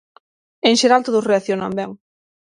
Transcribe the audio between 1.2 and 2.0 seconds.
reaccionan ben.